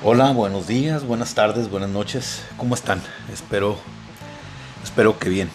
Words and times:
Hola, 0.00 0.30
buenos 0.30 0.68
días, 0.68 1.02
buenas 1.04 1.34
tardes, 1.34 1.68
buenas 1.68 1.90
noches. 1.90 2.44
¿Cómo 2.56 2.76
están? 2.76 3.02
Espero, 3.32 3.76
espero 4.84 5.18
que 5.18 5.28
bien. 5.28 5.50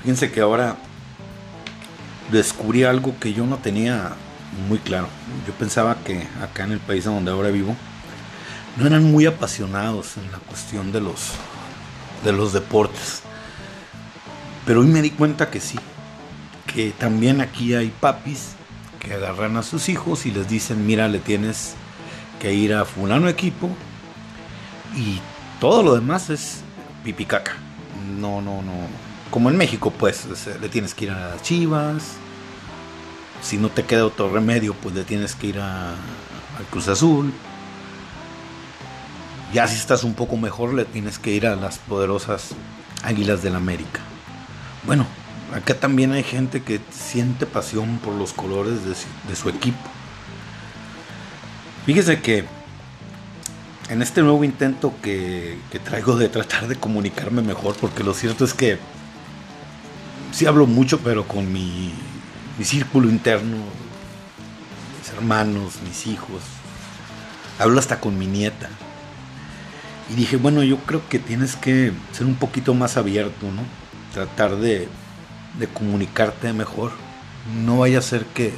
Fíjense 0.00 0.32
que 0.32 0.40
ahora 0.40 0.76
descubrí 2.32 2.84
algo 2.84 3.14
que 3.20 3.34
yo 3.34 3.44
no 3.44 3.58
tenía 3.58 4.12
muy 4.70 4.78
claro. 4.78 5.06
Yo 5.46 5.52
pensaba 5.52 5.96
que 6.02 6.26
acá 6.42 6.64
en 6.64 6.72
el 6.72 6.80
país 6.80 7.04
donde 7.04 7.30
ahora 7.30 7.50
vivo 7.50 7.76
no 8.78 8.86
eran 8.86 9.04
muy 9.04 9.26
apasionados 9.26 10.16
en 10.16 10.32
la 10.32 10.38
cuestión 10.38 10.90
de 10.90 11.02
los 11.02 11.32
de 12.24 12.32
los 12.32 12.54
deportes. 12.54 13.20
Pero 14.64 14.80
hoy 14.80 14.86
me 14.86 15.02
di 15.02 15.10
cuenta 15.10 15.50
que 15.50 15.60
sí, 15.60 15.78
que 16.72 16.92
también 16.92 17.42
aquí 17.42 17.74
hay 17.74 17.92
papis 18.00 18.52
que 18.98 19.12
agarran 19.12 19.58
a 19.58 19.62
sus 19.62 19.90
hijos 19.90 20.24
y 20.24 20.30
les 20.30 20.48
dicen, 20.48 20.86
mira, 20.86 21.06
le 21.08 21.18
tienes 21.18 21.74
que 22.38 22.52
ir 22.54 22.74
a 22.74 22.84
fulano 22.84 23.28
equipo 23.28 23.68
y 24.96 25.20
todo 25.60 25.82
lo 25.82 25.94
demás 25.94 26.30
es 26.30 26.62
pipicaca. 27.04 27.56
No, 28.18 28.40
no, 28.40 28.62
no. 28.62 28.72
Como 29.30 29.50
en 29.50 29.56
México, 29.56 29.90
pues, 29.90 30.26
le 30.60 30.68
tienes 30.68 30.94
que 30.94 31.06
ir 31.06 31.10
a 31.10 31.30
las 31.30 31.42
chivas. 31.42 32.14
Si 33.42 33.56
no 33.56 33.68
te 33.68 33.84
queda 33.84 34.06
otro 34.06 34.30
remedio, 34.30 34.74
pues 34.74 34.94
le 34.94 35.04
tienes 35.04 35.34
que 35.34 35.48
ir 35.48 35.60
a, 35.60 35.94
Cruz 36.70 36.88
Azul. 36.88 37.32
Ya 39.52 39.66
si 39.68 39.76
estás 39.76 40.02
un 40.04 40.14
poco 40.14 40.36
mejor, 40.36 40.74
le 40.74 40.84
tienes 40.84 41.18
que 41.18 41.30
ir 41.30 41.46
a 41.46 41.56
las 41.56 41.78
poderosas 41.78 42.50
Águilas 43.04 43.42
del 43.42 43.54
América. 43.54 44.00
Bueno, 44.84 45.06
acá 45.54 45.74
también 45.74 46.12
hay 46.12 46.24
gente 46.24 46.62
que 46.62 46.80
siente 46.90 47.46
pasión 47.46 47.98
por 47.98 48.14
los 48.14 48.32
colores 48.32 48.80
de 48.84 49.36
su, 49.36 49.48
equipo. 49.48 49.78
Fíjese 51.88 52.20
que 52.20 52.44
en 53.88 54.02
este 54.02 54.20
nuevo 54.20 54.44
intento 54.44 54.92
que, 55.00 55.56
traigo 55.84 56.16
de 56.16 56.28
tratar 56.28 56.68
de 56.68 56.76
comunicarme 56.76 57.40
mejor, 57.40 57.76
porque 57.80 58.04
lo 58.04 58.12
cierto 58.12 58.44
es 58.44 58.52
que 58.52 58.76
sí 60.30 60.44
hablo 60.44 60.66
mucho, 60.66 61.00
pero 61.00 61.26
con 61.26 61.50
mi, 61.50 61.94
círculo 62.62 63.08
interno, 63.08 63.56
mis 64.98 65.08
hermanos, 65.14 65.78
mis 65.82 66.06
hijos, 66.06 66.42
hablo 67.58 67.78
hasta 67.78 68.00
con 68.00 68.18
mi 68.18 68.26
nieta. 68.26 68.68
Y 70.10 70.14
dije, 70.14 70.36
bueno, 70.36 70.62
yo 70.62 70.76
creo 70.80 71.08
que 71.08 71.18
tienes 71.18 71.56
que 71.56 71.94
ser 72.12 72.26
un 72.26 72.34
poquito 72.34 72.74
más 72.74 72.98
abierto, 72.98 73.46
¿no? 73.46 73.62
Tratar 74.12 74.56
de 74.56 74.88
comunicarte 75.72 76.52
mejor. 76.52 76.92
No 77.64 77.78
vaya 77.78 78.00
a 78.00 78.02
ser 78.02 78.26
que 78.26 78.52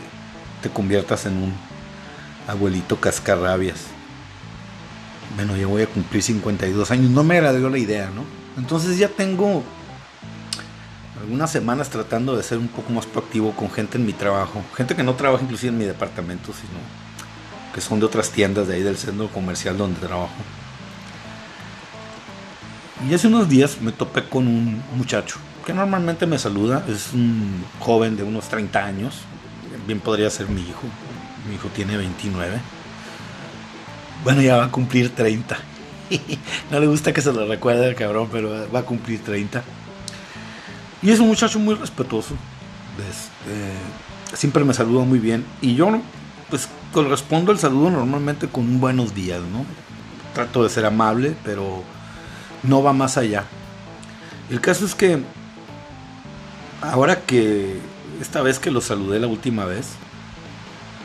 te 0.65 0.69
conviertas 0.69 1.27
en 1.27 1.37
un 1.37 1.70
abuelito 2.47 3.01
cascarrabias. 3.01 3.87
Bueno, 5.37 5.57
ya 5.57 5.67
voy 5.67 5.83
a 5.83 5.87
cumplir 5.87 6.23
52 6.23 6.91
años. 6.91 7.11
No 7.11 7.23
me 7.23 7.37
agradó 7.37 7.71
la 7.71 7.79
idea, 7.79 8.11
¿no? 8.11 8.25
Entonces 8.57 8.99
ya 8.99 9.09
tengo 9.09 9.63
algunas 11.21 11.51
semanas 11.53 11.91
tratando 11.91 12.37
de 12.37 12.43
ser 12.43 12.59
un 12.59 12.69
poco 12.69 12.93
más 12.93 13.07
proactivo 13.07 13.53
con 13.53 13.71
gente 13.71 13.99
en 13.99 14.07
mi 14.07 14.13
trabajo. 14.13 14.63
Gente 14.77 14.97
que 14.97 15.03
no 15.03 15.15
trabaja 15.15 15.45
inclusive 15.45 15.71
en 15.71 15.79
mi 15.79 15.85
departamento, 15.85 16.53
sino 16.53 16.81
que 17.75 17.81
son 17.81 18.01
de 18.01 18.07
otras 18.07 18.31
tiendas 18.31 18.67
de 18.67 18.75
ahí 18.75 18.83
del 18.83 18.97
centro 18.97 19.29
comercial 19.29 19.79
donde 19.79 20.01
trabajo. 20.01 20.35
Y 23.09 23.15
hace 23.15 23.29
unos 23.29 23.49
días 23.49 23.81
me 23.81 23.93
topé 23.93 24.29
con 24.29 24.47
un 24.47 24.83
muchacho 24.97 25.39
que 25.65 25.73
normalmente 25.73 26.27
me 26.27 26.39
saluda. 26.39 26.85
Es 26.89 27.13
un 27.13 27.65
joven 27.79 28.17
de 28.17 28.23
unos 28.23 28.49
30 28.49 28.85
años. 28.85 29.15
Bien 29.87 30.01
podría 30.01 30.29
ser 30.31 30.49
mi 30.49 30.63
hijo. 30.63 30.83
Mi 31.49 31.55
hijo 31.55 31.69
tiene 31.69 31.97
29. 31.97 32.61
Bueno, 34.25 34.43
ya 34.43 34.57
va 34.57 34.65
a 34.67 34.71
cumplir 34.71 35.15
30. 35.15 35.57
no 36.71 36.81
le 36.81 36.87
gusta 36.87 37.13
que 37.13 37.23
se 37.23 37.33
lo 37.33 37.47
recuerde 37.47 37.89
el 37.89 37.95
cabrón, 37.95 38.29
pero 38.31 38.71
va 38.73 38.81
a 38.81 38.85
cumplir 38.85 39.23
30. 39.23 39.63
Y 41.03 41.11
es 41.11 41.21
un 41.21 41.29
muchacho 41.29 41.59
muy 41.59 41.75
respetuoso. 41.75 42.35
Este, 42.99 44.37
siempre 44.37 44.65
me 44.65 44.75
saluda 44.75 45.05
muy 45.05 45.19
bien. 45.19 45.45
Y 45.63 45.75
yo, 45.75 45.91
pues, 46.51 46.69
correspondo 46.93 47.53
el 47.53 47.59
saludo 47.59 47.91
normalmente 47.91 48.49
con 48.49 48.65
un 48.65 48.81
buenos 48.81 49.15
días, 49.15 49.41
¿no? 49.41 49.65
Trato 50.35 50.63
de 50.63 50.69
ser 50.69 50.85
amable, 50.85 51.35
pero 51.45 51.83
no 52.63 52.83
va 52.83 52.93
más 52.93 53.17
allá. 53.17 53.45
El 54.51 54.61
caso 54.61 54.85
es 54.85 54.95
que 54.95 55.23
ahora 56.83 57.21
que 57.21 57.79
esta 58.21 58.43
vez 58.43 58.59
que 58.59 58.71
lo 58.71 58.81
saludé 58.81 59.19
la 59.21 59.27
última 59.27 59.65
vez, 59.65 59.87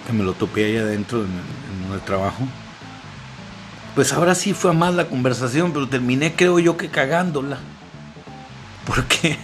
que 0.05 0.13
me 0.13 0.23
lo 0.23 0.33
topé 0.33 0.65
ahí 0.65 0.77
adentro 0.77 1.23
en, 1.23 1.93
el 1.93 2.01
trabajo, 2.01 2.47
pues 3.93 4.11
ahora 4.11 4.35
sí 4.35 4.53
fue 4.53 4.71
a 4.71 4.73
más 4.73 4.93
la 4.93 5.07
conversación, 5.07 5.71
pero 5.71 5.87
terminé 5.87 6.35
creo 6.35 6.59
yo 6.59 6.77
que 6.77 6.89
cagándola. 6.89 7.59
Porque 8.85 9.37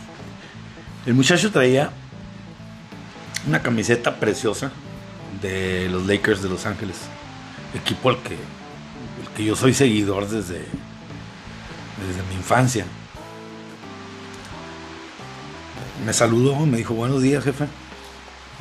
el 1.05 1.13
muchacho 1.13 1.51
traía 1.51 1.91
una 3.47 3.61
camiseta 3.61 4.19
preciosa 4.19 4.71
de 5.41 5.87
los 5.89 6.05
Lakers 6.05 6.41
de 6.41 6.49
Los 6.49 6.65
Ángeles, 6.65 6.97
equipo 7.73 8.09
al 8.09 8.17
que, 8.17 8.37
que 9.35 9.45
yo 9.45 9.55
soy 9.55 9.73
seguidor 9.73 10.27
desde, 10.27 10.59
desde 10.59 12.23
mi 12.29 12.35
infancia. 12.35 12.85
Me 16.05 16.13
saludó, 16.13 16.55
me 16.65 16.77
dijo 16.77 16.93
buenos 16.93 17.21
días, 17.21 17.43
jefe. 17.43 17.67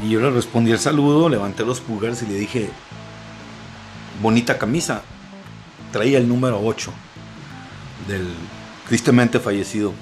Y 0.02 0.10
yo 0.10 0.20
le 0.20 0.30
respondí 0.30 0.70
el 0.70 0.78
saludo, 0.78 1.28
levanté 1.28 1.64
los 1.64 1.80
pulgares 1.80 2.22
y 2.22 2.26
le 2.26 2.34
dije, 2.34 2.70
bonita 4.22 4.58
camisa. 4.58 5.02
Traía 5.92 6.18
el 6.18 6.28
número 6.28 6.60
8 6.62 6.92
del 8.06 8.28
tristemente 8.88 9.40
fallecido 9.40 9.92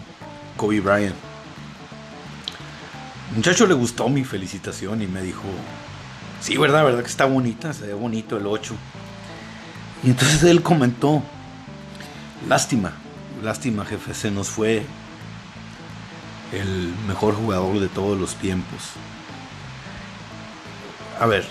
Kobe 0.56 0.80
Bryant. 0.80 1.16
El 3.30 3.36
muchacho 3.36 3.66
le 3.66 3.74
gustó 3.74 4.08
mi 4.08 4.24
felicitación 4.24 5.02
y 5.02 5.06
me 5.06 5.22
dijo, 5.22 5.44
sí, 6.40 6.56
verdad, 6.56 6.84
verdad 6.84 7.00
que 7.00 7.10
está 7.10 7.24
bonita, 7.24 7.72
se 7.72 7.86
ve 7.86 7.94
bonito 7.94 8.36
el 8.36 8.46
8. 8.46 8.74
Y 10.04 10.10
entonces 10.10 10.44
él 10.44 10.62
comentó, 10.62 11.22
lástima, 12.48 12.92
Lástima, 13.42 13.84
jefe, 13.84 14.14
se 14.14 14.30
nos 14.32 14.48
fue 14.48 14.82
el 16.52 16.92
mejor 17.06 17.34
jugador 17.34 17.78
de 17.78 17.88
todos 17.88 18.18
los 18.18 18.34
tiempos. 18.34 18.80
A 21.20 21.26
ver, 21.26 21.44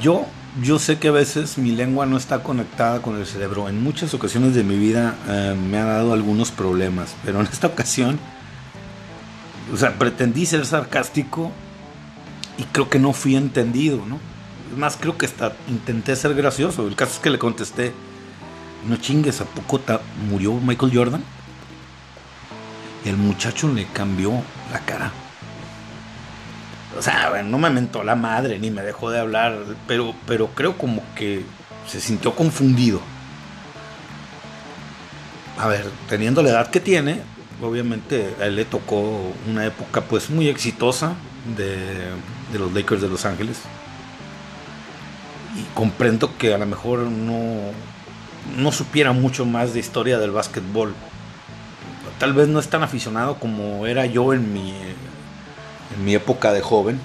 yo, 0.00 0.26
yo 0.62 0.78
sé 0.78 0.98
que 0.98 1.08
a 1.08 1.12
veces 1.12 1.56
mi 1.56 1.70
lengua 1.70 2.04
no 2.04 2.18
está 2.18 2.42
conectada 2.42 3.00
con 3.00 3.18
el 3.18 3.26
cerebro. 3.26 3.68
En 3.68 3.82
muchas 3.82 4.12
ocasiones 4.12 4.54
de 4.54 4.62
mi 4.62 4.76
vida 4.76 5.14
eh, 5.26 5.56
me 5.58 5.78
ha 5.78 5.84
dado 5.84 6.12
algunos 6.12 6.50
problemas, 6.50 7.14
pero 7.24 7.40
en 7.40 7.46
esta 7.46 7.66
ocasión, 7.68 8.18
o 9.72 9.76
sea, 9.76 9.98
pretendí 9.98 10.44
ser 10.44 10.66
sarcástico 10.66 11.50
y 12.58 12.64
creo 12.64 12.90
que 12.90 12.98
no 12.98 13.14
fui 13.14 13.36
entendido, 13.36 14.04
¿no? 14.06 14.20
Más, 14.76 14.98
creo 15.00 15.16
que 15.16 15.24
hasta 15.24 15.54
intenté 15.68 16.14
ser 16.14 16.34
gracioso. 16.34 16.86
El 16.86 16.94
caso 16.94 17.14
es 17.14 17.18
que 17.20 17.30
le 17.30 17.38
contesté, 17.38 17.94
no 18.86 18.96
chingues, 18.96 19.40
¿a 19.40 19.46
poco 19.46 19.80
murió 20.28 20.52
Michael 20.54 20.92
Jordan? 20.94 21.24
El 23.06 23.16
muchacho 23.16 23.68
le 23.68 23.86
cambió 23.86 24.32
la 24.72 24.80
cara. 24.80 25.12
O 26.98 27.02
sea, 27.02 27.42
no 27.42 27.58
me 27.58 27.70
mentó 27.70 28.02
la 28.02 28.14
madre 28.14 28.58
ni 28.58 28.70
me 28.70 28.82
dejó 28.82 29.10
de 29.10 29.20
hablar, 29.20 29.58
pero, 29.86 30.14
pero 30.26 30.48
creo 30.48 30.78
como 30.78 31.02
que 31.14 31.44
se 31.86 32.00
sintió 32.00 32.34
confundido. 32.34 33.00
A 35.58 35.68
ver, 35.68 35.86
teniendo 36.08 36.42
la 36.42 36.50
edad 36.50 36.70
que 36.70 36.80
tiene, 36.80 37.20
obviamente 37.62 38.34
a 38.40 38.46
él 38.46 38.56
le 38.56 38.64
tocó 38.64 39.32
una 39.48 39.66
época 39.66 40.02
pues 40.02 40.30
muy 40.30 40.48
exitosa 40.48 41.14
de, 41.56 41.76
de 42.52 42.58
los 42.58 42.72
Lakers 42.72 43.02
de 43.02 43.08
Los 43.08 43.24
Ángeles. 43.24 43.58
Y 45.56 45.62
comprendo 45.74 46.36
que 46.36 46.54
a 46.54 46.58
lo 46.58 46.66
mejor 46.66 47.00
no, 47.00 47.72
no 48.58 48.72
supiera 48.72 49.12
mucho 49.12 49.46
más 49.46 49.72
de 49.72 49.80
historia 49.80 50.18
del 50.18 50.30
básquetbol. 50.30 50.94
Tal 52.18 52.32
vez 52.32 52.48
no 52.48 52.58
es 52.58 52.68
tan 52.68 52.82
aficionado 52.82 53.38
como 53.38 53.86
era 53.86 54.06
yo 54.06 54.32
en 54.32 54.52
mi, 54.52 54.72
en 55.94 56.04
mi 56.04 56.14
época 56.14 56.52
de 56.52 56.60
joven, 56.60 57.00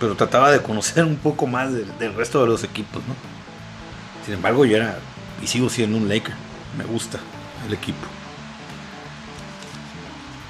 pero 0.00 0.16
trataba 0.16 0.50
de 0.50 0.60
conocer 0.60 1.04
un 1.04 1.16
poco 1.16 1.46
más 1.46 1.72
del, 1.72 2.14
resto 2.14 2.40
de 2.40 2.46
los 2.46 2.64
equipos. 2.64 3.02
¿no? 3.06 3.14
Sin 4.24 4.34
embargo, 4.34 4.64
yo 4.64 4.76
era 4.76 4.98
y 5.42 5.46
sigo 5.46 5.68
siendo 5.68 5.96
un 5.96 6.08
Laker. 6.08 6.34
Me 6.78 6.84
gusta 6.84 7.18
el 7.66 7.72
equipo. 7.72 8.06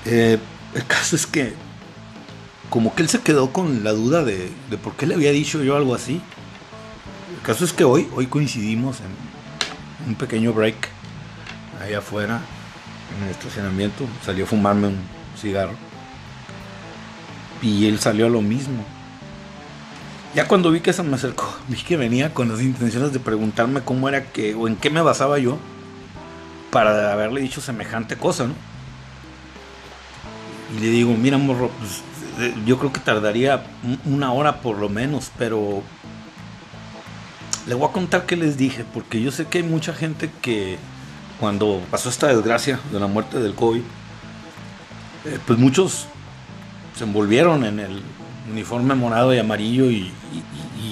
Eh, 0.06 0.38
el 0.74 0.86
caso 0.86 1.16
es 1.16 1.26
que 1.26 1.54
como 2.70 2.94
que 2.94 3.02
él 3.02 3.08
se 3.08 3.20
quedó 3.20 3.52
con 3.52 3.84
la 3.84 3.92
duda 3.92 4.24
de, 4.24 4.50
por 4.82 4.94
qué 4.96 5.06
le 5.06 5.14
había 5.14 5.30
dicho 5.30 5.62
yo 5.62 5.76
algo 5.76 5.94
así. 5.94 6.20
El 7.36 7.42
caso 7.42 7.64
es 7.64 7.72
que 7.72 7.84
hoy, 7.84 8.08
hoy 8.14 8.26
coincidimos 8.26 8.98
en, 9.00 10.08
un 10.08 10.14
pequeño 10.16 10.52
break 10.52 10.88
ahí 11.80 11.94
afuera 11.94 12.40
en 13.16 13.24
el 13.24 13.30
estacionamiento. 13.30 14.04
Salió 14.24 14.44
a 14.44 14.48
fumarme 14.48 14.88
un 14.88 14.98
cigarro. 15.40 15.74
Y 17.64 17.86
él 17.86 17.98
salió 17.98 18.26
a 18.26 18.28
lo 18.28 18.42
mismo. 18.42 18.84
Ya 20.34 20.46
cuando 20.46 20.70
vi 20.70 20.80
que 20.80 20.92
se 20.92 21.02
me 21.02 21.14
acercó, 21.16 21.52
vi 21.68 21.76
que 21.76 21.96
venía 21.96 22.34
con 22.34 22.48
las 22.48 22.60
intenciones 22.60 23.12
de 23.12 23.20
preguntarme 23.20 23.80
cómo 23.80 24.08
era 24.08 24.24
que 24.32 24.54
o 24.54 24.68
en 24.68 24.76
qué 24.76 24.90
me 24.90 25.00
basaba 25.00 25.38
yo 25.38 25.58
para 26.70 27.12
haberle 27.12 27.40
dicho 27.40 27.60
semejante 27.60 28.16
cosa, 28.16 28.46
¿no? 28.48 28.54
Y 30.76 30.80
le 30.80 30.88
digo, 30.88 31.14
mira, 31.14 31.38
morro, 31.38 31.70
pues, 31.78 32.02
eh, 32.40 32.54
yo 32.66 32.78
creo 32.78 32.92
que 32.92 33.00
tardaría 33.00 33.64
una 34.04 34.32
hora 34.32 34.60
por 34.60 34.78
lo 34.78 34.88
menos, 34.88 35.30
pero 35.38 35.82
le 37.66 37.74
voy 37.74 37.88
a 37.88 37.92
contar 37.92 38.26
qué 38.26 38.36
les 38.36 38.56
dije, 38.56 38.84
porque 38.92 39.22
yo 39.22 39.30
sé 39.30 39.46
que 39.46 39.58
hay 39.58 39.64
mucha 39.64 39.94
gente 39.94 40.30
que 40.42 40.78
cuando 41.38 41.80
pasó 41.90 42.08
esta 42.08 42.26
desgracia 42.26 42.80
de 42.90 42.98
la 42.98 43.06
muerte 43.06 43.38
del 43.38 43.54
COVID, 43.54 43.82
eh, 45.26 45.38
pues 45.46 45.58
muchos 45.58 46.08
se 46.96 47.04
envolvieron 47.04 47.64
en 47.64 47.80
el 47.80 48.02
uniforme 48.50 48.94
morado 48.94 49.34
y 49.34 49.38
amarillo 49.38 49.90
y, 49.90 50.12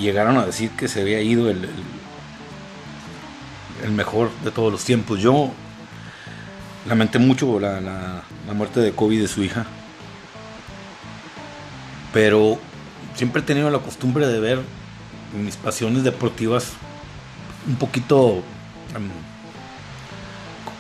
llegaron 0.01 0.37
a 0.37 0.47
decir 0.47 0.71
que 0.71 0.89
se 0.89 1.03
había 1.03 1.21
ido 1.21 1.49
el, 1.49 1.69
el, 3.85 3.93
mejor 3.93 4.31
de 4.43 4.51
todos 4.51 4.73
los 4.73 4.83
tiempos. 4.83 5.21
Yo 5.21 5.53
lamenté 6.89 7.21
mucho 7.21 7.61
la, 7.61 7.81
la, 7.81 8.25
muerte 8.53 8.81
de 8.81 8.93
COVID 8.93 9.21
de 9.21 9.29
su 9.29 9.45
hija, 9.45 9.65
pero 12.13 12.59
siempre 13.15 13.43
he 13.43 13.45
tenido 13.45 13.71
la 13.71 13.79
costumbre 13.79 14.27
de 14.27 14.41
ver 14.41 14.61
mis 15.41 15.57
pasiones 15.57 16.03
deportivas 16.03 16.73
un 17.69 17.77
poquito 17.77 18.43
em, 18.97 19.09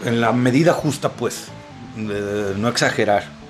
en 0.08 0.20
la 0.20 0.32
medida 0.32 0.72
justa, 0.72 1.10
pues, 1.10 1.46
de 1.94 2.54
no 2.56 2.66
exagerar. 2.68 3.41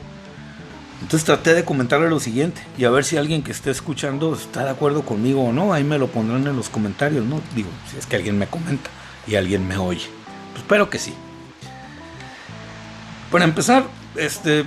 Entonces 1.02 1.24
traté 1.24 1.52
de 1.52 1.64
comentarle 1.64 2.08
lo 2.08 2.20
siguiente 2.20 2.62
y 2.78 2.84
a 2.84 2.90
ver 2.90 3.04
si 3.04 3.16
alguien 3.16 3.42
que 3.42 3.50
esté 3.50 3.70
escuchando 3.70 4.34
está 4.34 4.64
de 4.64 4.70
acuerdo 4.70 5.02
conmigo 5.02 5.42
o 5.42 5.52
no. 5.52 5.72
Ahí 5.72 5.82
me 5.82 5.98
lo 5.98 6.06
pondrán 6.06 6.46
en 6.46 6.56
los 6.56 6.68
comentarios, 6.68 7.26
¿no? 7.26 7.40
Digo, 7.56 7.68
si 7.90 7.98
es 7.98 8.06
que 8.06 8.16
alguien 8.16 8.38
me 8.38 8.46
comenta 8.46 8.88
y 9.26 9.34
alguien 9.34 9.66
me 9.66 9.76
oye. 9.76 10.06
Pues 10.52 10.62
espero 10.62 10.88
que 10.88 10.98
sí. 10.98 11.12
Para 13.32 13.44
empezar, 13.44 13.84
este, 14.14 14.64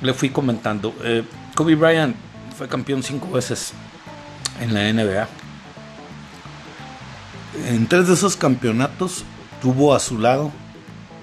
le 0.00 0.14
fui 0.14 0.30
comentando. 0.30 0.94
Eh, 1.04 1.22
Kobe 1.54 1.74
Bryant 1.74 2.16
fue 2.56 2.66
campeón 2.66 3.02
cinco 3.02 3.30
veces 3.30 3.74
en 4.60 4.72
la 4.72 4.90
NBA. 4.90 5.28
En 7.68 7.86
tres 7.86 8.08
de 8.08 8.14
esos 8.14 8.34
campeonatos 8.34 9.24
tuvo 9.60 9.94
a 9.94 10.00
su 10.00 10.18
lado 10.18 10.50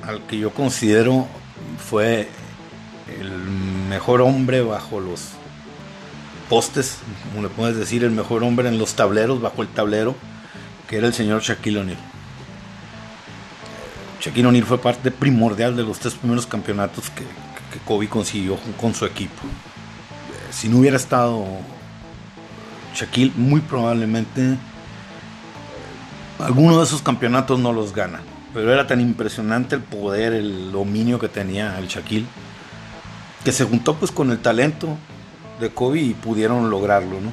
al 0.05 0.21
que 0.27 0.37
yo 0.37 0.51
considero 0.51 1.25
fue 1.89 2.29
el 3.19 3.31
mejor 3.95 4.19
hombre 4.19 4.61
bajo 4.61 4.99
los 4.99 5.21
postes, 6.49 6.97
como 7.29 7.47
le 7.47 7.47
puedes 7.47 7.77
decir, 7.77 8.03
el 8.03 8.11
mejor 8.11 8.43
hombre 8.43 8.67
en 8.67 8.77
los 8.77 8.93
tableros, 8.93 9.41
bajo 9.41 9.61
el 9.61 9.69
tablero, 9.69 10.15
que 10.89 10.97
era 10.97 11.07
el 11.07 11.13
señor 11.13 11.41
Shaquille 11.41 11.79
O'Neal. 11.79 11.97
Shaquille 14.19 14.47
O'Neal 14.47 14.65
fue 14.65 14.79
parte 14.79 15.11
primordial 15.11 15.77
de 15.77 15.83
los 15.83 15.99
tres 15.99 16.13
primeros 16.15 16.45
campeonatos 16.45 17.09
que, 17.09 17.23
que 17.23 17.79
Kobe 17.85 18.09
consiguió 18.09 18.57
con 18.81 18.93
su 18.93 19.05
equipo. 19.05 19.41
Si 20.51 20.67
no 20.67 20.79
hubiera 20.79 20.97
estado 20.97 21.45
Shaquille, 22.93 23.31
muy 23.37 23.61
probablemente 23.61 24.57
alguno 26.37 26.79
de 26.79 26.83
esos 26.83 27.01
campeonatos 27.01 27.59
no 27.59 27.71
los 27.71 27.95
gana. 27.95 28.19
Pero 28.53 28.73
era 28.73 28.87
tan 28.87 28.99
impresionante 28.99 29.75
el 29.75 29.83
poder, 29.83 30.33
el 30.33 30.73
dominio 30.73 31.17
que 31.17 31.29
tenía 31.29 31.79
el 31.79 31.87
Shaquille 31.87 32.27
que 33.45 33.51
se 33.51 33.63
juntó 33.63 33.95
pues 33.95 34.11
con 34.11 34.31
el 34.31 34.39
talento 34.39 34.97
de 35.59 35.69
Kobe 35.69 36.01
y 36.01 36.13
pudieron 36.15 36.71
lograrlo, 36.71 37.21
¿no? 37.21 37.31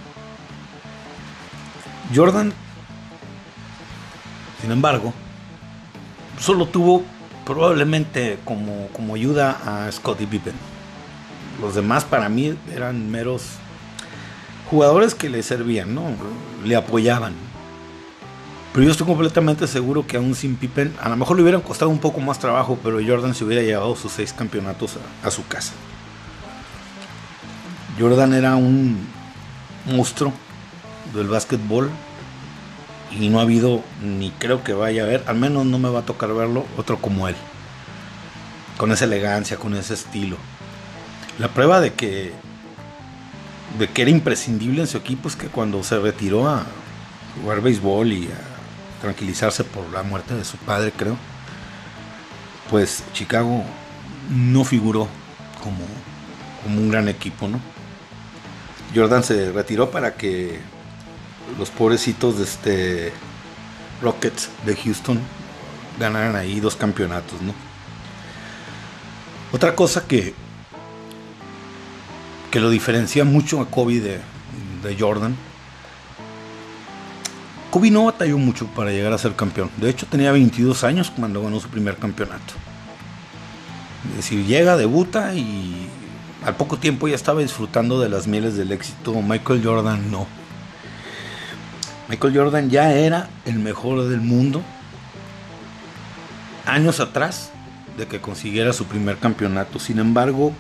Jordan, 2.14 2.52
sin 4.60 4.70
embargo, 4.70 5.14
solo 6.38 6.66
tuvo 6.66 7.02
probablemente 7.46 8.38
como, 8.44 8.88
como 8.88 9.14
ayuda 9.14 9.86
a 9.86 9.90
Scottie 9.90 10.26
Pippen. 10.26 10.52
Los 11.62 11.74
demás 11.74 12.04
para 12.04 12.28
mí 12.28 12.54
eran 12.74 13.10
meros 13.10 13.44
jugadores 14.70 15.14
que 15.14 15.30
le 15.30 15.42
servían, 15.42 15.94
¿no? 15.94 16.10
Le 16.62 16.76
apoyaban. 16.76 17.32
Pero 18.74 18.84
yo 18.84 18.90
estoy 18.90 19.06
completamente 19.06 19.66
seguro 19.66 20.06
que 20.06 20.18
aún 20.18 20.34
sin 20.34 20.56
Pippen, 20.56 20.94
a 21.00 21.08
lo 21.08 21.16
mejor 21.16 21.36
le 21.36 21.42
hubieran 21.42 21.62
costado 21.62 21.90
un 21.90 21.98
poco 21.98 22.20
más 22.20 22.38
trabajo, 22.38 22.78
pero 22.82 23.00
Jordan 23.04 23.34
se 23.34 23.44
hubiera 23.44 23.62
llevado 23.62 23.96
sus 23.96 24.12
seis 24.12 24.34
campeonatos 24.34 24.98
a 25.24 25.30
su 25.30 25.46
casa. 25.46 25.72
Jordan 28.02 28.34
era 28.34 28.56
un 28.56 28.98
monstruo 29.86 30.32
del 31.14 31.28
básquetbol 31.28 31.88
y 33.12 33.28
no 33.28 33.38
ha 33.38 33.42
habido 33.42 33.84
ni 34.02 34.32
creo 34.32 34.64
que 34.64 34.72
vaya 34.72 35.02
a 35.02 35.06
haber, 35.06 35.22
al 35.28 35.36
menos 35.36 35.66
no 35.66 35.78
me 35.78 35.88
va 35.88 36.00
a 36.00 36.04
tocar 36.04 36.34
verlo 36.34 36.66
otro 36.76 36.98
como 36.98 37.28
él. 37.28 37.36
Con 38.76 38.90
esa 38.90 39.04
elegancia, 39.04 39.56
con 39.56 39.76
ese 39.76 39.94
estilo. 39.94 40.36
La 41.38 41.46
prueba 41.48 41.80
de 41.80 41.92
que 41.94 42.32
de 43.78 43.88
que 43.88 44.02
era 44.02 44.10
imprescindible 44.10 44.80
en 44.80 44.88
su 44.88 44.98
equipo 44.98 45.28
es 45.28 45.36
que 45.36 45.46
cuando 45.46 45.84
se 45.84 45.96
retiró 46.00 46.48
a 46.48 46.64
jugar 47.40 47.60
béisbol 47.60 48.12
y 48.12 48.26
a 48.26 49.00
tranquilizarse 49.00 49.62
por 49.62 49.88
la 49.92 50.02
muerte 50.02 50.34
de 50.34 50.44
su 50.44 50.56
padre, 50.56 50.90
creo, 50.90 51.16
pues 52.68 53.04
Chicago 53.12 53.62
no 54.28 54.64
figuró 54.64 55.06
como, 55.62 55.84
como 56.64 56.80
un 56.80 56.90
gran 56.90 57.08
equipo, 57.08 57.46
¿no? 57.46 57.71
Jordan 58.94 59.24
se 59.24 59.52
retiró 59.52 59.90
para 59.90 60.14
que 60.14 60.60
los 61.58 61.70
pobrecitos 61.70 62.38
de 62.38 62.44
este 62.44 63.12
Rockets 64.02 64.50
de 64.66 64.76
Houston 64.76 65.20
ganaran 65.98 66.36
ahí 66.36 66.60
dos 66.60 66.76
campeonatos, 66.76 67.40
¿no? 67.42 67.54
Otra 69.52 69.74
cosa 69.74 70.06
que 70.06 70.34
que 72.52 72.60
lo 72.60 72.68
diferencia 72.68 73.24
mucho 73.24 73.62
a 73.62 73.70
Kobe 73.70 74.00
de, 74.00 74.20
de 74.82 74.96
Jordan. 74.98 75.34
Kobe 77.70 77.90
no 77.90 78.04
batalló 78.04 78.36
mucho 78.36 78.66
para 78.66 78.90
llegar 78.90 79.14
a 79.14 79.18
ser 79.18 79.34
campeón. 79.34 79.70
De 79.78 79.88
hecho, 79.88 80.04
tenía 80.04 80.32
22 80.32 80.84
años 80.84 81.10
cuando 81.10 81.42
ganó 81.42 81.58
su 81.58 81.68
primer 81.68 81.96
campeonato. 81.96 82.52
Es 84.10 84.16
decir, 84.16 84.44
llega, 84.44 84.76
debuta 84.76 85.34
y 85.34 85.88
al 86.44 86.56
poco 86.56 86.78
tiempo 86.78 87.08
ya 87.08 87.14
estaba 87.14 87.40
disfrutando 87.40 88.00
de 88.00 88.08
las 88.08 88.26
mieles 88.26 88.56
del 88.56 88.72
éxito. 88.72 89.14
Michael 89.22 89.62
Jordan 89.64 90.10
no. 90.10 90.26
Michael 92.08 92.36
Jordan 92.36 92.70
ya 92.70 92.92
era 92.92 93.30
el 93.44 93.58
mejor 93.58 94.08
del 94.08 94.20
mundo 94.20 94.62
años 96.66 97.00
atrás 97.00 97.50
de 97.96 98.06
que 98.06 98.20
consiguiera 98.20 98.72
su 98.72 98.86
primer 98.86 99.18
campeonato. 99.18 99.78
Sin 99.78 99.98
embargo, 99.98 100.52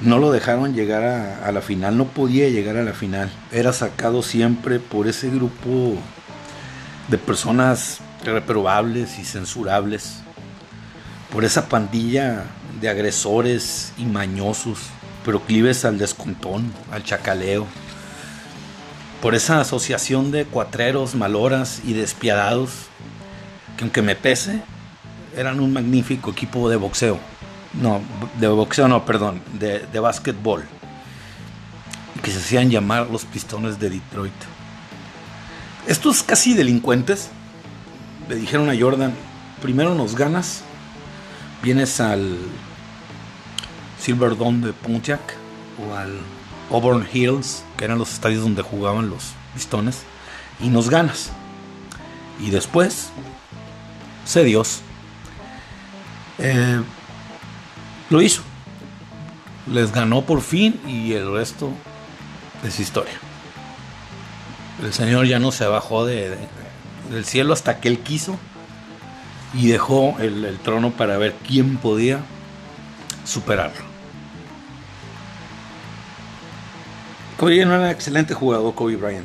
no 0.00 0.18
lo 0.18 0.30
dejaron 0.30 0.74
llegar 0.74 1.04
a, 1.04 1.50
la 1.52 1.60
final, 1.60 1.96
no 1.96 2.06
podía 2.06 2.48
llegar 2.48 2.76
a 2.76 2.82
la 2.82 2.92
final. 2.92 3.30
Era 3.50 3.72
sacado 3.72 4.22
siempre 4.22 4.78
por 4.78 5.08
ese 5.08 5.28
grupo 5.30 5.96
de 7.08 7.18
personas 7.18 8.00
reprobables 8.24 9.18
y 9.18 9.24
censurables, 9.24 10.20
por 11.32 11.44
esa 11.44 11.68
pandilla 11.68 12.44
de 12.80 12.88
agresores 12.88 13.92
y 13.98 14.04
mañosos, 14.04 14.78
proclives 15.24 15.84
al 15.84 15.98
descontón, 15.98 16.72
al 16.90 17.04
chacaleo, 17.04 17.66
por 19.20 19.34
esa 19.34 19.60
asociación 19.60 20.30
de 20.30 20.44
cuatreros, 20.44 21.14
maloras 21.14 21.80
y 21.84 21.92
despiadados, 21.92 22.70
que 23.76 23.84
aunque 23.84 24.02
me 24.02 24.14
pese, 24.14 24.62
eran 25.36 25.60
un 25.60 25.72
magnífico 25.72 26.30
equipo 26.30 26.68
de 26.68 26.76
boxeo. 26.76 27.18
No, 27.74 28.00
de 28.38 28.48
boxeo 28.48 28.88
no, 28.88 29.04
perdón, 29.04 29.42
de, 29.58 29.80
de 29.80 30.00
básquetbol. 30.00 30.64
Que 32.22 32.30
se 32.30 32.38
hacían 32.38 32.70
llamar 32.70 33.08
los 33.10 33.24
pistones 33.24 33.78
de 33.78 33.90
Detroit. 33.90 34.32
Estos 35.86 36.22
casi 36.22 36.54
delincuentes 36.54 37.28
le 38.28 38.36
dijeron 38.36 38.68
a 38.70 38.78
Jordan, 38.78 39.12
primero 39.62 39.94
nos 39.94 40.14
ganas, 40.14 40.62
vienes 41.62 42.00
al 42.00 42.36
Silverdome 44.00 44.66
de 44.66 44.72
Pontiac 44.72 45.20
o 45.78 45.94
al 45.94 46.18
Auburn 46.70 47.06
Hills, 47.12 47.64
que 47.76 47.84
eran 47.84 47.98
los 47.98 48.12
estadios 48.12 48.42
donde 48.42 48.62
jugaban 48.62 49.10
los 49.10 49.32
pistones, 49.54 50.02
y 50.60 50.68
nos 50.68 50.90
ganas. 50.90 51.30
Y 52.40 52.50
después, 52.50 53.10
sé 54.24 54.44
Dios, 54.44 54.80
eh, 56.38 56.80
lo 58.10 58.22
hizo. 58.22 58.42
Les 59.72 59.92
ganó 59.92 60.22
por 60.22 60.40
fin 60.40 60.80
y 60.86 61.12
el 61.12 61.32
resto 61.32 61.70
es 62.64 62.80
historia. 62.80 63.14
El 64.82 64.92
Señor 64.92 65.26
ya 65.26 65.38
no 65.38 65.50
se 65.52 65.66
bajó 65.66 66.06
de, 66.06 66.38
del 67.10 67.24
cielo 67.24 67.52
hasta 67.52 67.80
que 67.80 67.88
Él 67.88 67.98
quiso 67.98 68.38
y 69.52 69.68
dejó 69.68 70.16
el 70.20 70.58
trono 70.62 70.92
para 70.92 71.18
ver 71.18 71.34
quién 71.46 71.76
podía 71.78 72.20
superarlo. 73.24 73.87
Kobe 77.38 77.60
era 77.60 77.78
un 77.78 77.86
excelente 77.86 78.34
jugador, 78.34 78.74
Kobe 78.74 78.96
Bryant. 78.96 79.24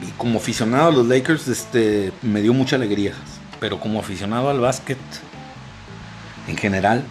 Y 0.00 0.12
como 0.12 0.38
aficionado 0.38 0.88
a 0.88 0.92
los 0.92 1.06
Lakers, 1.08 1.48
este, 1.48 2.12
me 2.22 2.40
dio 2.40 2.54
mucha 2.54 2.76
alegría. 2.76 3.12
Pero 3.58 3.80
como 3.80 3.98
aficionado 3.98 4.50
al 4.50 4.60
básquet, 4.60 4.98
en 6.46 6.56
general, 6.56 7.02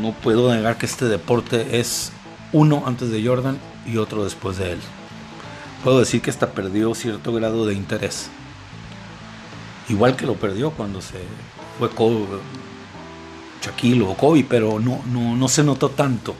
no 0.00 0.12
puedo 0.12 0.54
negar 0.54 0.78
que 0.78 0.86
este 0.86 1.06
deporte 1.06 1.80
es 1.80 2.12
uno 2.52 2.84
antes 2.86 3.10
de 3.10 3.26
Jordan 3.26 3.58
y 3.84 3.96
otro 3.96 4.22
después 4.22 4.58
de 4.58 4.74
él. 4.74 4.78
Puedo 5.82 5.98
decir 5.98 6.22
que 6.22 6.30
hasta 6.30 6.52
perdió 6.52 6.94
cierto 6.94 7.32
grado 7.32 7.66
de 7.66 7.74
interés. 7.74 8.28
Igual 9.88 10.14
que 10.14 10.26
lo 10.26 10.34
perdió 10.34 10.70
cuando 10.70 11.00
se 11.00 11.18
fue 11.80 11.90
Kobe, 11.90 12.26
Shaquille 13.60 14.02
o 14.02 14.14
Kobe, 14.14 14.46
pero 14.48 14.78
no, 14.78 15.00
no, 15.06 15.34
no 15.34 15.48
se 15.48 15.64
notó 15.64 15.88
tanto. 15.88 16.36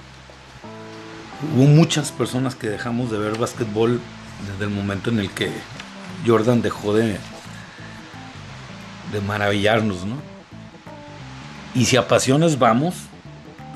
Hubo 1.42 1.64
muchas 1.64 2.12
personas 2.12 2.54
que 2.54 2.68
dejamos 2.68 3.10
de 3.10 3.18
ver 3.18 3.38
básquetbol 3.38 4.00
desde 4.50 4.64
el 4.64 4.70
momento 4.70 5.10
en 5.10 5.18
el 5.18 5.30
que 5.30 5.50
Jordan 6.26 6.62
dejó 6.62 6.94
de, 6.94 7.18
de 9.12 9.20
maravillarnos, 9.20 10.04
¿no? 10.04 10.16
Y 11.74 11.84
si 11.84 11.96
a 11.96 12.08
pasiones 12.08 12.58
vamos, 12.58 12.94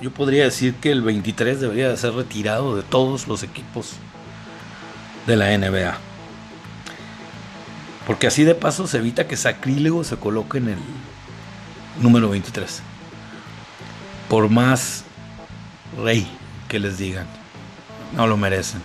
yo 0.01 0.11
podría 0.11 0.45
decir 0.45 0.75
que 0.77 0.91
el 0.91 1.03
23 1.03 1.61
debería 1.61 1.91
de 1.91 1.97
ser 1.99 2.15
retirado 2.15 2.77
de 2.77 2.83
todos 2.83 3.29
los 3.29 3.43
equipos 3.43 3.93
de 5.27 5.37
la 5.37 5.57
NBA. 5.57 5.99
Porque 8.07 8.27
así 8.27 8.45
de 8.45 8.55
paso 8.55 8.87
se 8.87 8.97
evita 8.99 9.29
que 9.29 9.37
Sacrílego 9.37 10.03
se 10.03 10.17
coloque 10.17 10.59
en 10.59 10.71
el 10.71 10.79
número 12.01 12.31
23. 12.31 12.81
Por 14.31 14.49
más 14.49 15.05
rey 16.03 16.27
que 16.69 16.79
les 16.79 16.97
digan. 16.97 17.40
No 18.17 18.27
lo 18.27 18.37
merecen. 18.37 18.83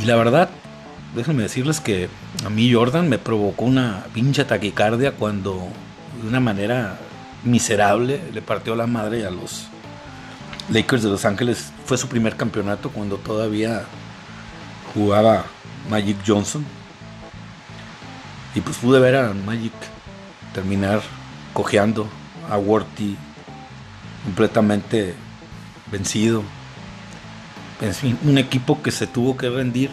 Y 0.00 0.06
la 0.06 0.16
verdad, 0.16 0.50
déjenme 1.14 1.42
decirles 1.42 1.80
que 1.80 2.08
a 2.44 2.50
mí 2.50 2.72
Jordan 2.72 3.08
me 3.08 3.18
provocó 3.18 3.64
una 3.64 4.04
pinche 4.12 4.44
taquicardia 4.44 5.12
cuando 5.12 5.68
de 6.20 6.28
una 6.28 6.40
manera 6.40 6.98
miserable 7.44 8.20
le 8.32 8.42
partió 8.42 8.74
la 8.74 8.86
madre 8.86 9.26
a 9.26 9.30
los 9.30 9.66
Lakers 10.70 11.02
de 11.02 11.10
Los 11.10 11.24
Ángeles. 11.24 11.72
Fue 11.84 11.98
su 11.98 12.08
primer 12.08 12.36
campeonato 12.36 12.90
cuando 12.90 13.16
todavía 13.16 13.82
jugaba 14.94 15.44
Magic 15.90 16.16
Johnson. 16.26 16.64
Y 18.54 18.60
pues 18.60 18.76
pude 18.76 19.00
ver 19.00 19.16
a 19.16 19.32
Magic 19.32 19.72
terminar 20.52 21.00
cojeando 21.52 22.06
a 22.50 22.58
Worthy 22.58 23.16
completamente 24.24 25.14
vencido. 25.90 26.42
En 27.82 27.92
fin, 27.92 28.16
un 28.24 28.38
equipo 28.38 28.80
que 28.80 28.92
se 28.92 29.08
tuvo 29.08 29.36
que 29.36 29.50
rendir 29.50 29.90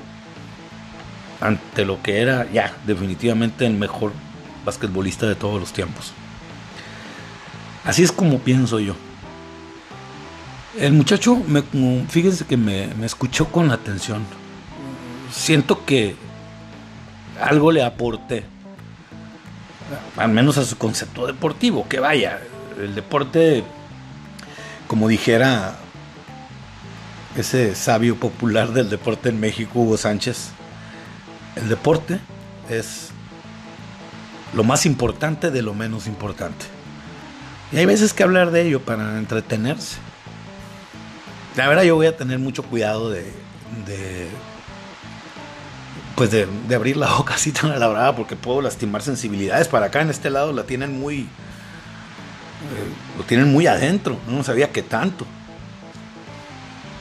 ante 1.41 1.85
lo 1.85 2.01
que 2.03 2.21
era 2.21 2.49
ya 2.51 2.71
definitivamente 2.85 3.65
el 3.65 3.73
mejor 3.73 4.13
basquetbolista 4.63 5.25
de 5.25 5.33
todos 5.33 5.59
los 5.59 5.73
tiempos. 5.73 6.13
Así 7.83 8.03
es 8.03 8.11
como 8.11 8.37
pienso 8.37 8.79
yo. 8.79 8.93
El 10.77 10.93
muchacho, 10.93 11.35
me, 11.47 11.63
fíjense 12.07 12.45
que 12.45 12.57
me, 12.57 12.93
me 12.93 13.07
escuchó 13.07 13.47
con 13.47 13.71
atención. 13.71 14.23
Siento 15.31 15.83
que 15.83 16.15
algo 17.41 17.71
le 17.71 17.83
aporté, 17.83 18.43
al 20.15 20.29
menos 20.29 20.59
a 20.59 20.65
su 20.65 20.77
concepto 20.77 21.25
deportivo, 21.25 21.87
que 21.89 21.99
vaya, 21.99 22.39
el 22.79 22.93
deporte, 22.93 23.63
como 24.87 25.07
dijera 25.07 25.75
ese 27.35 27.75
sabio 27.75 28.15
popular 28.15 28.73
del 28.73 28.89
deporte 28.89 29.29
en 29.29 29.39
México, 29.39 29.79
Hugo 29.79 29.97
Sánchez, 29.97 30.49
el 31.55 31.69
deporte 31.69 32.19
es 32.69 33.09
lo 34.53 34.63
más 34.63 34.85
importante 34.85 35.51
de 35.51 35.61
lo 35.61 35.73
menos 35.73 36.07
importante. 36.07 36.65
Y 37.71 37.77
hay 37.77 37.85
veces 37.85 38.13
que 38.13 38.23
hablar 38.23 38.51
de 38.51 38.63
ello 38.63 38.81
para 38.81 39.17
entretenerse. 39.17 39.97
La 41.55 41.67
verdad 41.67 41.83
yo 41.83 41.95
voy 41.95 42.07
a 42.07 42.17
tener 42.17 42.39
mucho 42.39 42.63
cuidado 42.63 43.09
de, 43.11 43.31
pues 46.15 46.31
de, 46.31 46.47
abrir 46.73 46.97
la 46.97 47.13
boca 47.13 47.35
así 47.35 47.51
tan 47.51 47.71
elaborada 47.71 48.15
porque 48.15 48.35
puedo 48.35 48.61
lastimar 48.61 49.01
sensibilidades. 49.01 49.67
Para 49.67 49.87
acá 49.87 50.01
en 50.01 50.09
este 50.09 50.29
lado 50.29 50.51
la 50.51 50.63
tienen 50.63 50.99
muy, 50.99 51.21
eh, 51.21 51.27
lo 53.17 53.23
tienen 53.25 53.51
muy 53.51 53.67
adentro. 53.67 54.17
No 54.27 54.43
sabía 54.43 54.71
que 54.71 54.81
tanto. 54.81 55.25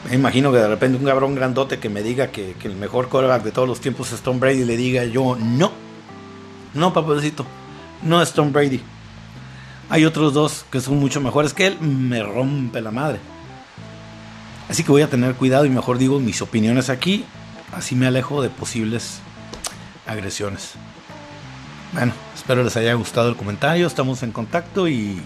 Me 0.09 0.15
imagino 0.15 0.51
que 0.51 0.57
de 0.57 0.69
repente 0.69 0.97
un 0.97 1.05
cabrón 1.05 1.35
grandote 1.35 1.79
que 1.79 1.91
me 1.91 2.03
diga 2.03 2.29
que, 2.29 2.55
el 2.63 2.77
mejor 2.77 3.11
quarterback 3.11 3.43
de 3.43 3.53
todos 3.53 3.69
los 3.69 3.81
tiempos 3.81 4.11
es 4.13 4.23
Tom 4.23 4.41
Brady 4.41 4.65
le 4.65 4.79
diga 4.79 5.05
yo 5.05 5.37
no. 5.37 5.71
No, 6.73 6.95
papacito. 6.95 7.45
No 8.03 8.23
es 8.23 8.33
Tom 8.33 8.51
Brady. 8.51 8.81
Hay 9.91 10.07
otros 10.07 10.33
dos 10.33 10.65
que 10.71 10.81
son 10.81 10.99
mucho 10.99 11.21
mejores 11.21 11.53
que 11.53 11.67
él. 11.67 11.79
Me 11.81 12.23
rompe 12.23 12.81
la 12.81 12.91
madre. 12.91 13.21
Así 14.71 14.83
que 14.83 14.93
voy 14.93 15.03
a 15.03 15.11
tener 15.11 15.35
cuidado 15.35 15.67
y 15.67 15.71
mejor 15.71 15.99
digo 15.99 16.21
mis 16.21 16.41
opiniones 16.41 16.89
aquí. 16.89 17.27
Así 17.73 17.95
me 17.95 18.07
alejo 18.07 18.41
de 18.41 18.49
posibles 18.49 19.21
agresiones. 20.07 20.73
Bueno, 21.93 22.15
espero 22.35 22.65
les 22.65 22.77
haya 22.79 22.95
gustado 22.95 23.29
el 23.29 23.37
comentario. 23.37 23.87
Estamos 23.87 24.23
en 24.23 24.33
contacto 24.33 24.89
y 24.89 25.21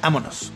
vámonos. 0.00 0.52